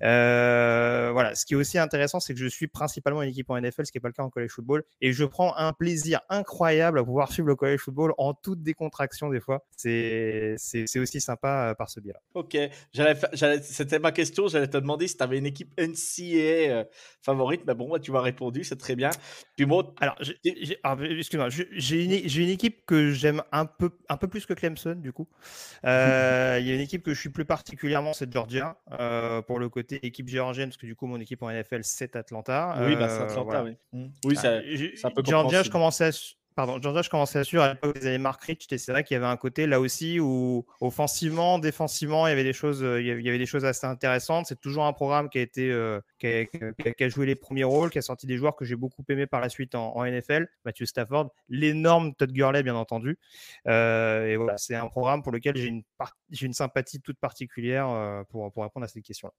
euh, 0.03 1.09
voilà, 1.13 1.35
ce 1.35 1.45
qui 1.45 1.53
est 1.53 1.57
aussi 1.57 1.77
intéressant, 1.77 2.19
c'est 2.19 2.33
que 2.33 2.39
je 2.39 2.47
suis 2.47 2.67
principalement 2.67 3.21
une 3.21 3.29
équipe 3.29 3.49
en 3.49 3.57
NFL, 3.57 3.85
ce 3.85 3.91
qui 3.91 3.97
n'est 3.97 4.01
pas 4.01 4.07
le 4.09 4.13
cas 4.13 4.23
en 4.23 4.29
college 4.29 4.51
football, 4.51 4.83
et 5.01 5.13
je 5.13 5.25
prends 5.25 5.55
un 5.55 5.73
plaisir 5.73 6.21
incroyable 6.29 6.99
à 6.99 7.03
pouvoir 7.03 7.31
suivre 7.31 7.47
le 7.47 7.55
college 7.55 7.79
football 7.79 8.13
en 8.17 8.33
toute 8.33 8.61
décontraction 8.63 9.29
des 9.29 9.39
fois. 9.39 9.65
C'est 9.77 10.55
c'est 10.57 10.85
c'est 10.87 10.99
aussi 10.99 11.21
sympa 11.21 11.69
euh, 11.71 11.73
par 11.75 11.89
ce 11.89 11.99
biais-là. 11.99 12.19
Ok, 12.33 12.57
j'allais 12.93 13.15
j'allais- 13.33 13.61
c'était 13.61 13.99
ma 13.99 14.11
question. 14.11 14.47
J'allais 14.47 14.67
te 14.67 14.77
demander 14.77 15.07
si 15.07 15.17
tu 15.17 15.23
avais 15.23 15.37
une 15.37 15.45
équipe 15.45 15.71
NCA 15.77 16.71
euh, 16.71 16.83
favorite, 17.21 17.61
mais 17.65 17.73
bon, 17.75 17.89
bah, 17.89 17.99
tu 17.99 18.11
m'as 18.13 18.21
répondu, 18.21 18.63
c'est 18.63 18.77
très 18.77 18.95
bien. 18.95 19.09
Puis 19.55 19.65
bon, 19.65 19.93
Alors, 19.99 20.17
alors, 20.83 21.01
excuse-moi, 21.03 21.49
j'ai 21.49 22.03
une, 22.03 22.49
équipe 22.49 22.85
que 22.85 23.11
j'aime 23.11 23.43
un 23.51 23.65
peu, 23.65 23.91
un 24.09 24.17
peu 24.17 24.27
plus 24.27 24.45
que 24.45 24.53
Clemson, 24.53 24.95
du 24.95 25.11
coup. 25.11 25.27
Euh, 25.85 26.57
Il 26.61 26.67
y 26.67 26.71
a 26.71 26.75
une 26.75 26.81
équipe 26.81 27.03
que 27.03 27.13
je 27.13 27.19
suis 27.19 27.29
plus 27.29 27.45
particulièrement, 27.45 28.13
c'est 28.13 28.31
Georgia, 28.31 28.77
euh, 28.99 29.41
pour 29.41 29.59
le 29.59 29.69
côté 29.69 30.05
équipe 30.05 30.27
géorgienne, 30.27 30.69
parce 30.69 30.77
que 30.77 30.85
du 30.85 30.95
coup, 30.95 31.07
mon 31.07 31.19
équipe 31.19 31.41
en 31.43 31.49
NFL, 31.49 31.81
c'est 31.83 32.15
Atlanta. 32.15 32.75
oui, 32.85 32.95
bah, 32.95 33.09
c'est 33.09 33.21
Euh, 33.21 33.23
Atlanta, 33.25 33.43
voilà. 33.43 33.63
oui. 33.63 33.75
Mm. 33.91 34.07
Oui, 34.25 34.35
ça, 34.35 34.57
Ah, 34.57 34.61
j'ai- 34.65 34.95
c'est 34.95 35.07
un 35.07 35.11
peu 35.11 35.23
Georgia, 35.25 35.63
je 35.63 35.69
commençais 35.69 36.05
à, 36.05 36.11
pardon, 36.55 36.81
Georgia, 36.81 37.01
je 37.01 37.09
commençais 37.09 37.39
à 37.39 37.43
suivre 37.43 37.63
à 37.63 37.73
l'époque 37.73 37.99
des 37.99 38.07
années 38.07 38.17
Mark 38.17 38.43
Rich, 38.43 38.67
et 38.71 38.77
c'est 38.77 38.91
vrai 38.91 39.03
qu'il 39.03 39.15
y 39.15 39.17
avait 39.17 39.25
un 39.25 39.37
côté 39.37 39.67
là 39.67 39.79
aussi 39.79 40.19
où 40.19 40.65
offensivement, 40.81 41.59
défensivement, 41.59 42.27
il 42.27 42.31
y 42.31 42.33
avait 42.33 42.43
des 42.43 42.53
choses, 42.53 42.83
euh, 42.83 43.01
il 43.01 43.07
y 43.07 43.29
avait, 43.29 43.37
des 43.37 43.45
choses 43.45 43.65
assez 43.65 43.85
intéressantes. 43.87 44.45
C'est 44.47 44.59
toujours 44.59 44.85
un 44.85 44.93
programme 44.93 45.29
qui 45.29 45.39
a 45.39 45.41
été, 45.41 45.71
euh, 45.71 45.99
qui, 46.19 46.27
a, 46.27 46.45
qui 46.45 46.57
a- 46.63 46.93
qui 46.93 47.03
a 47.03 47.09
joué 47.09 47.25
les 47.25 47.35
premiers 47.35 47.63
rôles, 47.63 47.89
qui 47.89 47.97
a 47.97 48.01
sorti 48.01 48.27
des 48.27 48.37
joueurs 48.37 48.55
que 48.55 48.65
j'ai 48.65 48.75
beaucoup 48.75 49.03
aimé 49.09 49.27
par 49.27 49.41
la 49.41 49.49
suite 49.49 49.75
en, 49.75 49.95
en 49.95 50.05
NFL. 50.05 50.47
Matthew 50.65 50.85
Stafford, 50.85 51.31
l'énorme 51.49 52.13
Todd 52.15 52.31
Gurley, 52.31 52.63
bien 52.63 52.75
entendu. 52.75 53.17
Euh, 53.67 54.27
et 54.27 54.37
voilà, 54.37 54.57
c'est 54.57 54.75
un 54.75 54.87
programme 54.87 55.23
pour 55.23 55.31
lequel 55.31 55.55
j'ai 55.55 55.67
une, 55.67 55.83
j'ai 56.29 56.45
une 56.45 56.53
sympathie 56.53 57.01
toute 57.01 57.19
particulière 57.19 57.89
euh, 57.89 58.23
pour, 58.29 58.51
pour 58.51 58.63
répondre 58.63 58.83
à 58.85 58.87
cette 58.87 59.03
question. 59.03 59.31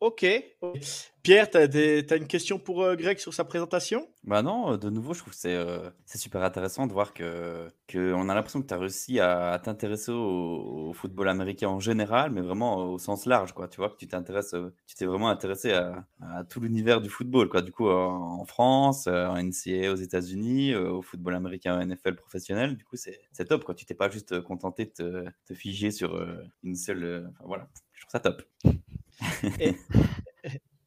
Ok. 0.00 0.26
ok. 0.60 0.78
Pierre, 1.22 1.50
tu 1.50 1.58
as, 1.58 2.16
une 2.16 2.26
question 2.26 2.58
pour 2.58 2.82
euh, 2.82 2.96
Greg 2.96 3.18
sur 3.18 3.34
sa 3.34 3.44
présentation? 3.44 4.08
Bah 4.24 4.42
non, 4.42 4.76
de 4.76 4.90
nouveau, 4.90 5.14
je 5.14 5.20
trouve 5.20 5.32
que 5.32 5.38
c'est 5.38 5.54
euh, 5.54 5.90
c'est 6.06 6.18
super 6.18 6.42
intéressant 6.42 6.57
de 6.60 6.92
voir 6.92 7.14
que, 7.14 7.68
que 7.86 8.12
on 8.14 8.28
a 8.28 8.34
l'impression 8.34 8.60
que 8.62 8.66
tu 8.66 8.74
as 8.74 8.78
réussi 8.78 9.20
à, 9.20 9.52
à 9.52 9.58
t'intéresser 9.58 10.12
au, 10.12 10.88
au 10.88 10.92
football 10.92 11.28
américain 11.28 11.68
en 11.68 11.80
général, 11.80 12.30
mais 12.30 12.40
vraiment 12.40 12.76
au 12.92 12.98
sens 12.98 13.26
large, 13.26 13.52
quoi. 13.52 13.68
Tu 13.68 13.76
vois, 13.78 13.90
que 13.90 13.96
tu 13.96 14.08
t'intéresses, 14.08 14.54
tu 14.86 14.94
t'es 14.94 15.06
vraiment 15.06 15.28
intéressé 15.28 15.72
à, 15.72 16.06
à 16.20 16.44
tout 16.44 16.60
l'univers 16.60 17.00
du 17.00 17.08
football, 17.08 17.48
quoi. 17.48 17.62
Du 17.62 17.72
coup, 17.72 17.88
en, 17.88 18.40
en 18.40 18.44
France, 18.44 19.06
euh, 19.06 19.26
en 19.26 19.36
NCAA 19.42 19.92
aux 19.92 19.96
États-Unis, 19.96 20.72
euh, 20.72 20.90
au 20.90 21.02
football 21.02 21.34
américain 21.34 21.84
NFL 21.84 22.16
professionnel, 22.16 22.76
du 22.76 22.84
coup, 22.84 22.96
c'est 22.96 23.44
top, 23.46 23.64
quoi. 23.64 23.74
Tu 23.74 23.84
t'es 23.86 23.94
pas 23.94 24.10
juste 24.10 24.40
contenté 24.42 24.84
de 24.86 24.90
te, 24.90 25.24
te 25.46 25.54
figer 25.54 25.90
sur 25.90 26.14
euh, 26.16 26.42
une 26.62 26.74
seule. 26.76 27.28
enfin, 27.30 27.44
voilà, 27.46 27.68
je 27.92 28.02
trouve 28.02 28.12
ça 28.12 28.20
top. 28.20 28.42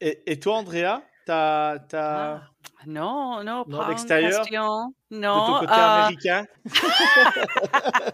Et, 0.00 0.32
et 0.32 0.40
toi, 0.40 0.56
Andrea, 0.56 1.02
t'as 1.26 1.74
as... 1.74 1.80
Ah, 1.92 2.50
non, 2.86 3.42
non, 3.44 3.64
Non, 3.66 3.78
pas 3.78 3.82
une 3.84 3.88
d'extérieur? 3.90 4.42
question. 4.42 4.94
de 5.10 5.16
Non, 5.18 5.46
ton 5.46 5.60
côté 5.60 5.72
euh, 5.72 5.76
américain? 5.76 6.46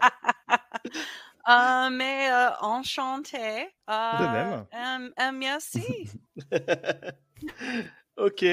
Euh, 1.47 1.89
mais 1.89 2.31
euh, 2.31 2.49
enchanté. 2.61 3.37
De 3.87 3.93
Euh, 3.93 5.09
même. 5.17 5.37
merci. 5.37 5.83
Ok. 8.17 8.43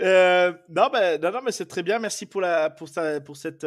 Non, 0.00 0.88
ben, 0.92 1.20
non, 1.22 1.30
non, 1.30 1.40
mais 1.44 1.52
c'est 1.52 1.66
très 1.66 1.84
bien. 1.84 2.00
Merci 2.00 2.26
pour, 2.26 2.40
la, 2.40 2.68
pour, 2.70 2.88
ça, 2.88 3.20
pour, 3.20 3.36
cette, 3.36 3.64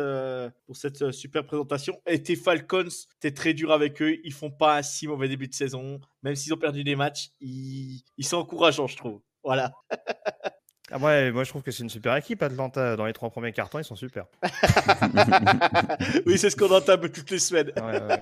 pour 0.65 0.75
cette 0.75 1.11
super 1.11 1.45
présentation. 1.45 1.97
Et 2.05 2.21
tes 2.21 2.35
Falcons, 2.35 2.89
t'es 3.21 3.31
très 3.31 3.53
dur 3.53 3.71
avec 3.71 4.01
eux. 4.01 4.17
Ils 4.25 4.33
font 4.33 4.51
pas 4.51 4.77
un 4.79 4.81
si 4.83 5.07
mauvais 5.07 5.29
début 5.29 5.47
de 5.47 5.53
saison. 5.53 6.01
Même 6.23 6.35
s'ils 6.35 6.53
ont 6.53 6.57
perdu 6.57 6.83
des 6.83 6.97
matchs, 6.97 7.29
ils, 7.39 8.03
ils 8.17 8.25
sont 8.25 8.35
encourageants, 8.37 8.87
je 8.87 8.97
trouve. 8.97 9.21
Voilà. 9.45 9.71
Ah 10.95 10.99
ouais, 10.99 11.31
moi 11.31 11.43
je 11.43 11.49
trouve 11.49 11.63
que 11.63 11.71
c'est 11.71 11.81
une 11.81 11.89
super 11.89 12.15
équipe 12.15 12.43
Atlanta. 12.43 12.95
Dans 12.95 13.07
les 13.07 13.13
trois 13.13 13.31
premiers 13.31 13.51
cartons, 13.51 13.79
ils 13.79 13.83
sont 13.83 13.95
super. 13.95 14.25
oui, 16.27 16.37
c'est 16.37 16.51
ce 16.51 16.55
qu'on 16.55 16.69
entame 16.69 17.09
toutes 17.09 17.31
les 17.31 17.39
semaines. 17.39 17.71
Ouais, 17.77 17.99
ouais, 17.99 18.21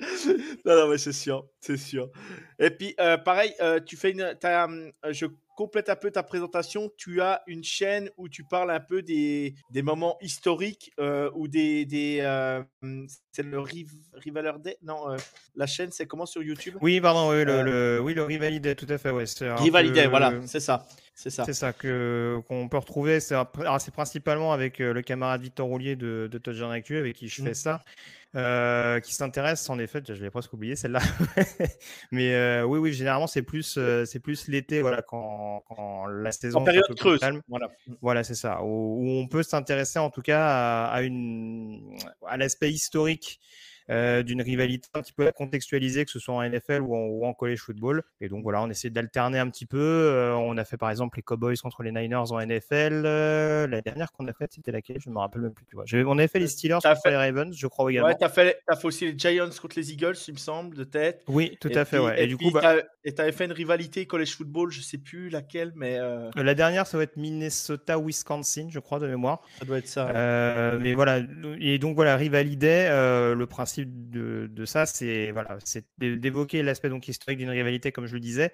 non, 0.64 0.76
non, 0.76 0.88
mais 0.88 0.96
c'est 0.96 1.12
sûr, 1.12 1.46
c'est 1.60 1.76
sûr. 1.76 2.08
Et 2.58 2.70
puis, 2.70 2.94
euh, 3.00 3.18
pareil, 3.18 3.52
euh, 3.60 3.80
tu 3.80 3.96
fais 3.96 4.12
une. 4.12 4.34
hum, 4.44 4.90
je 5.10 5.26
complète 5.56 5.90
un 5.90 5.96
peu 5.96 6.10
ta 6.10 6.22
présentation. 6.22 6.90
Tu 6.96 7.20
as 7.20 7.42
une 7.46 7.64
chaîne 7.64 8.08
où 8.16 8.28
tu 8.30 8.44
parles 8.44 8.70
un 8.70 8.80
peu 8.80 9.02
des, 9.02 9.54
des 9.70 9.82
moments 9.82 10.16
historiques 10.22 10.90
euh, 10.98 11.30
ou 11.34 11.48
des. 11.48 11.84
des 11.84 12.20
euh, 12.22 12.62
c'est 13.32 13.42
le 13.42 13.60
Riv, 13.60 13.90
Rivaler 14.14 14.52
Day? 14.60 14.78
Non, 14.82 15.10
euh, 15.10 15.16
la 15.54 15.66
chaîne, 15.66 15.90
c'est 15.90 16.06
comment 16.06 16.24
sur 16.26 16.42
YouTube? 16.42 16.76
Oui, 16.80 16.98
pardon, 17.00 17.30
oui, 17.30 17.44
le, 17.44 17.52
Euh, 17.52 17.62
le- 17.96 18.00
oui, 18.02 18.14
le 18.14 18.24
tout 18.74 18.86
à 18.88 18.96
fait. 18.96 19.10
Ouais, 19.10 19.26
peu- 20.04 20.10
voilà, 20.10 20.32
c'est 20.46 20.60
ça. 20.60 20.86
C'est 21.20 21.30
ça. 21.30 21.44
C'est 21.44 21.52
ça 21.52 21.72
que 21.72 22.40
qu'on 22.46 22.68
peut 22.68 22.76
retrouver. 22.78 23.18
C'est 23.18 23.34
un- 23.34 23.48
alors, 23.58 23.80
c'est 23.80 23.90
principalement 23.92 24.52
avec 24.52 24.80
euh, 24.80 24.92
le 24.92 25.02
camarade 25.02 25.40
Victor 25.40 25.66
Roulier 25.66 25.96
de, 25.96 26.28
de 26.30 26.38
Touchdown 26.38 26.70
Actu 26.70 26.96
avec 26.96 27.16
qui 27.16 27.26
je 27.26 27.42
fais 27.42 27.50
Mm. 27.50 27.54
ça, 27.54 27.82
euh, 28.36 29.00
qui 29.00 29.12
s'intéresse 29.12 29.68
en 29.68 29.80
effet. 29.80 30.00
Je 30.06 30.12
l'ai 30.22 30.30
presque 30.30 30.52
oublié 30.52 30.76
celle-là. 30.76 31.00
Mais 32.12 32.34
euh, 32.34 32.62
oui, 32.62 32.78
oui, 32.78 32.92
généralement 32.92 33.26
c'est 33.26 33.42
plus 33.42 33.74
euh, 33.78 34.04
c'est 34.04 34.20
plus 34.20 34.46
l'été, 34.46 34.80
voilà, 34.80 35.02
quand, 35.02 35.64
quand 35.66 36.06
la 36.06 36.30
saison 36.30 36.58
En 36.58 36.60
est 36.60 36.62
un 36.62 36.66
période 36.66 36.84
peu 36.86 36.94
plus 36.94 37.00
creuse. 37.00 37.20
calme. 37.20 37.42
Voilà. 37.48 37.68
Voilà, 38.00 38.22
c'est 38.22 38.36
ça. 38.36 38.62
Où, 38.62 39.02
où 39.02 39.10
on 39.18 39.26
peut 39.26 39.42
s'intéresser 39.42 39.98
en 39.98 40.10
tout 40.10 40.22
cas 40.22 40.46
à, 40.46 40.84
à 40.92 41.02
une 41.02 41.96
à 42.28 42.36
l'aspect 42.36 42.70
historique 42.70 43.40
euh, 43.90 44.22
d'une 44.22 44.42
rivalité 44.42 44.88
un 44.94 45.00
petit 45.02 45.12
peu 45.12 45.30
contextualisée, 45.32 46.04
que 46.04 46.10
ce 46.10 46.18
soit 46.18 46.34
en 46.34 46.42
NFL 46.48 46.82
ou 46.82 46.94
en, 46.94 47.06
ou 47.06 47.24
en 47.26 47.32
college 47.34 47.60
football. 47.60 48.02
Et 48.20 48.28
donc 48.28 48.42
voilà, 48.42 48.62
on 48.62 48.70
essaie 48.70 48.90
d'alterner 48.90 49.38
un 49.38 49.48
petit 49.50 49.66
peu. 49.66 49.78
Euh, 49.78 50.34
on 50.34 50.56
a 50.56 50.64
fait 50.64 50.76
par 50.76 50.90
exemple 50.90 51.18
les 51.18 51.22
Cowboys 51.22 51.56
contre 51.56 51.82
les 51.82 51.92
Niners 51.92 52.30
en 52.32 52.40
NFL. 52.40 53.02
Euh, 53.04 53.66
la 53.66 53.80
dernière 53.80 54.12
qu'on 54.12 54.26
a 54.26 54.32
faite, 54.32 54.52
c'était 54.54 54.72
laquelle? 54.72 54.98
Je 55.00 55.08
ne 55.08 55.14
me 55.14 55.18
rappelle 55.20 55.42
même 55.42 55.52
plus. 55.52 55.64
Tu 55.66 55.76
vois. 55.76 55.84
On 56.12 56.18
avait 56.18 56.28
fait 56.28 56.38
les 56.38 56.48
Steelers 56.48 56.78
contre 56.82 57.00
fait- 57.02 57.10
les 57.10 57.16
Ravens, 57.16 57.54
je 57.56 57.66
crois 57.66 57.90
également. 57.90 58.08
Ouais, 58.08 58.28
fait, 58.28 58.60
t'as 58.66 58.76
fait 58.76 58.86
aussi 58.86 59.06
les 59.12 59.18
Giants 59.18 59.48
contre 59.60 59.76
les 59.78 59.92
Eagles, 59.92 60.14
il 60.26 60.34
me 60.34 60.38
semble, 60.38 60.76
de 60.76 60.84
tête. 60.84 61.22
oui, 61.28 61.56
tout 61.60 61.68
Et 61.70 61.76
à 61.78 61.84
fait. 61.84 61.96
puis- 61.98 62.06
ouais. 62.06 62.20
Et, 62.20 62.24
Et, 62.24 62.26
du 62.26 62.36
puis, 62.36 62.46
coup, 62.46 62.52
bah, 62.60 62.74
et 63.04 63.14
t'avais 63.14 63.32
fait 63.32 63.44
une 63.46 63.52
rivalité 63.52 64.06
college 64.06 64.34
football, 64.36 64.70
je 64.70 64.80
sais 64.80 64.98
plus 64.98 65.28
laquelle, 65.30 65.72
mais 65.76 65.98
la 66.36 66.54
dernière, 66.54 66.86
ça 66.86 66.96
va 66.98 67.04
être 67.04 67.16
Minnesota-Wisconsin, 67.16 68.68
je 68.70 68.78
crois, 68.78 68.98
de 68.98 69.06
mémoire. 69.06 69.40
ça 69.58 69.64
doit 69.64 69.78
être 69.78 69.88
ça. 69.88 70.76
Mais 70.80 70.94
voilà, 70.94 71.20
et 71.60 71.78
donc 71.78 71.94
voilà, 71.96 72.16
Rivaliday, 72.16 72.86
euh, 72.90 73.34
le 73.34 73.46
principe 73.46 73.77
de, 73.84 74.64
ça, 74.64 74.86
c'est 74.86 75.30
voilà, 75.32 75.58
d'évoquer 75.98 76.62
l'aspect 76.62 76.88
donc 76.88 77.08
historique 77.08 77.38
d'une 77.38 77.50
rivalité, 77.50 77.92
comme 77.92 78.06
je 78.06 78.14
le 78.14 78.20
disais, 78.20 78.52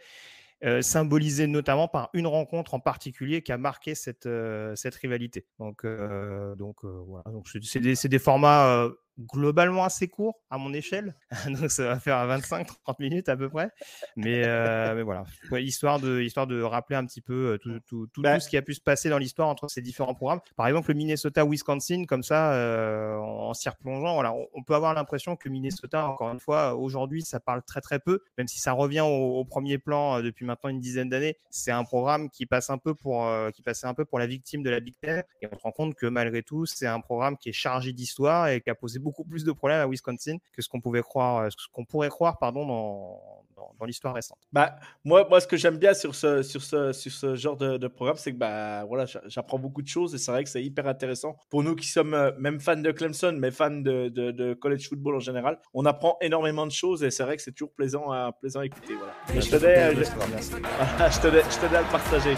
euh, 0.65 0.83
symbolisé 0.83 1.47
notamment 1.47 1.89
par 1.89 2.11
une 2.15 2.27
rencontre 2.27 2.75
en 2.75 2.81
particulier 2.81 3.43
qui 3.43 3.53
a 3.53 3.59
marqué 3.59 3.95
cette, 3.95 4.27
euh, 4.27 4.75
cette 4.77 4.95
rivalité. 4.95 5.47
Donc, 5.59 5.85
euh, 5.85 6.55
donc 6.55 6.85
euh, 6.85 7.03
voilà, 7.07 7.25
donc 7.31 7.49
c'est 7.49 7.81
des, 7.81 7.95
des 7.95 8.19
formats 8.19 8.89
globalement 9.19 9.85
assez 9.85 10.09
courts 10.09 10.41
à 10.51 10.59
mon 10.59 10.73
échelle, 10.73 11.15
donc 11.49 11.71
ça 11.71 11.85
va 11.85 12.01
faire 12.01 12.17
25-30 12.27 12.67
minutes 13.01 13.29
à 13.29 13.37
peu 13.37 13.49
près. 13.49 13.71
Mais, 14.17 14.43
euh, 14.45 14.95
mais 14.95 15.03
voilà, 15.03 15.25
Ouais, 15.51 15.63
histoire 15.63 16.01
de, 16.01 16.21
histoire 16.21 16.47
de 16.47 16.61
rappeler 16.63 16.97
un 16.97 17.07
petit 17.07 17.21
peu 17.21 17.53
euh, 17.53 17.59
tout, 17.59 17.81
tout, 17.87 18.07
tout, 18.13 18.23
Bah. 18.23 18.35
tout 18.35 18.41
ce 18.41 18.49
qui 18.49 18.57
a 18.57 18.63
pu 18.63 18.75
se 18.75 18.81
passer 18.81 19.09
dans 19.09 19.19
l'histoire 19.19 19.49
entre 19.49 19.69
ces 19.69 19.83
différents 19.83 20.15
programmes. 20.15 20.41
Par 20.57 20.67
exemple, 20.67 20.91
le 20.91 20.95
Minnesota-Wisconsin, 20.95 22.05
comme 22.07 22.23
ça, 22.23 22.53
euh, 22.55 23.17
en, 23.19 23.55
s'y 23.55 23.69
replongeant, 23.69 24.15
voilà, 24.15 24.33
on, 24.33 24.47
on 24.55 24.63
peut 24.63 24.75
avoir 24.75 24.95
l'impression 24.95 25.37
que 25.37 25.49
Minnesota, 25.49 26.07
encore 26.07 26.33
une 26.33 26.41
fois, 26.41 26.75
aujourd'hui, 26.75 27.23
ça 27.23 27.41
parle 27.41 27.63
très 27.63 27.81
très 27.81 27.99
peu, 27.99 28.21
même 28.39 28.49
si 28.49 28.59
ça 28.59 28.73
revient 28.73 29.01
au, 29.01 29.39
au 29.39 29.45
premier 29.45 29.79
plan 29.79 30.21
depuis 30.21 30.45
maintenant 30.45 30.71
une 30.71 30.81
dizaine 30.81 31.09
d'années. 31.09 31.37
C'est 31.51 31.71
un 31.71 31.85
programme 31.85 32.31
qui 32.31 32.47
passe 32.47 32.71
un 32.71 32.79
peu 32.79 32.95
pour, 32.95 33.27
euh, 33.27 33.51
qui 33.51 33.63
passait 33.63 33.87
un 33.87 33.95
peu 33.95 34.05
pour 34.05 34.19
la 34.19 34.27
victime 34.27 34.63
de 34.63 34.71
la 34.71 34.81
Big 34.81 34.95
Ten, 35.01 35.23
et 35.41 35.47
on 35.51 35.57
se 35.57 35.63
rend 35.63 35.73
compte 35.73 35.95
que 35.95 36.07
malgré 36.07 36.43
tout, 36.43 36.67
c'est 36.67 36.87
un 36.87 37.01
programme 37.01 37.37
qui 37.37 37.49
est 37.49 37.53
chargé 37.53 37.93
d'histoire 37.93 38.49
et 38.49 38.61
qui 38.61 38.71
a 38.71 38.75
posé 38.75 38.99
beaucoup 39.05 39.25
plus 39.25 39.45
de 39.45 39.53
problèmes 39.53 39.81
à 39.81 39.87
Wisconsin 39.87 40.39
que 40.53 40.61
ce 40.63 40.69
qu'on 40.69 40.81
pouvait 40.81 41.03
croire, 41.03 41.37
euh, 41.45 41.49
ce 41.51 41.69
qu'on 41.73 41.85
pourrait 41.85 42.09
croire, 42.09 42.39
pardon, 42.39 42.67
dans, 42.67 43.21
dans, 43.57 43.73
dans 43.79 43.85
l'histoire 43.87 44.15
récente. 44.15 44.39
Bah, 44.53 44.75
moi, 45.05 45.27
moi, 45.31 45.41
ce 45.41 45.47
que 45.47 45.57
j'aime 45.57 45.77
bien 45.79 45.95
sur 45.95 46.15
ce, 46.15 46.43
sur 46.43 46.61
ce, 46.63 46.93
sur 46.93 47.13
ce 47.13 47.35
genre 47.37 47.57
de, 47.57 47.77
de 47.77 47.87
programme, 47.87 48.17
c'est 48.17 48.33
que 48.33 48.37
bah, 48.39 48.85
voilà, 48.87 49.07
j'a- 49.07 49.23
j'apprends 49.27 49.59
beaucoup 49.61 49.83
de 49.83 49.87
choses 49.87 50.13
et 50.15 50.19
c'est 50.19 50.33
vrai 50.33 50.43
que 50.43 50.51
c'est 50.51 50.65
hyper 50.65 50.89
intéressant. 50.89 51.37
Pour 51.51 51.63
nous 51.63 51.77
qui 51.77 51.87
sommes 51.87 52.15
euh, 52.15 52.33
même 52.39 52.59
fans 52.59 52.77
de 52.77 52.91
Clemson, 52.91 53.37
mais 53.39 53.53
fans 53.53 53.71
de, 53.71 54.09
de, 54.09 54.33
de 54.33 54.55
college 54.55 54.89
football 54.89 55.15
en 55.17 55.21
général, 55.21 55.61
on 55.73 55.85
apprend 55.87 56.17
énormément 56.21 56.67
de 56.67 56.73
choses 56.73 57.05
et 57.05 57.11
c'est 57.13 57.23
vrai 57.23 57.37
que 57.37 57.43
c'est 57.43 57.53
toujours 57.53 57.73
plaisant 57.75 58.11
à, 58.11 58.33
plaisant 58.33 58.61
à 58.61 58.67
écouter. 58.67 58.95
Voilà. 58.95 59.41
Je 59.41 59.51
tenais, 59.51 59.95
je, 59.95 60.03
tenais, 60.03 60.43
je 60.43 61.59
tenais 61.61 61.77
à 61.77 61.83
le 61.83 61.89
partager. 61.93 62.35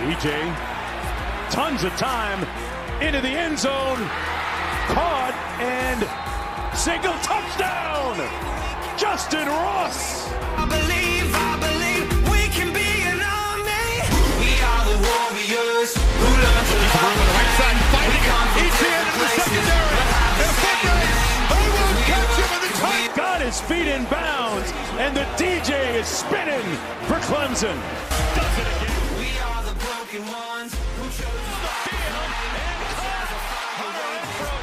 DJ, 0.00 0.28
tons 1.50 1.84
of 1.84 1.94
time 1.96 2.40
into 3.02 3.20
the 3.20 3.34
end 3.34 3.58
zone, 3.58 4.00
and 5.90 6.06
single 6.76 7.18
touchdown. 7.18 8.14
Justin 8.96 9.46
Ross. 9.48 10.30
I 10.54 10.64
believe, 10.70 11.26
I 11.34 11.52
believe 11.58 12.06
we 12.30 12.46
can 12.54 12.70
be 12.70 12.90
an 13.10 13.18
army. 13.18 14.06
We 14.38 14.52
are 14.70 14.84
the 14.86 14.98
warriors 15.02 15.90
who 15.98 16.28
learn 16.30 16.64
to 16.70 16.78
love 16.94 17.16
the 17.18 17.26
right 17.34 17.52
side 17.58 17.80
fighting. 17.90 18.26
Etienne 18.62 19.08
in 19.10 19.18
the 19.18 19.30
secondary. 19.34 19.98
And 20.42 20.52
Footman, 20.62 21.00
will 21.58 21.94
catch 22.06 22.34
him 22.38 22.50
in 22.54 22.60
the 22.62 22.72
tight. 22.78 23.10
Got 23.16 23.40
his 23.42 23.58
feet 23.60 23.88
in 23.88 24.04
bounds, 24.06 24.70
and 25.02 25.16
the 25.16 25.26
DJ 25.34 25.98
is 25.98 26.06
spinning 26.06 26.66
for 27.10 27.18
Clemson. 27.26 27.74
Does 28.38 28.54
it 28.62 28.68
again. 28.78 28.94
We 29.18 29.30
are 29.42 29.62
the 29.66 29.74
broken 29.82 30.22
ones 30.30 30.70
who 30.70 31.04
chose 31.18 31.50
to 31.50 31.80
Hunter 33.80 34.59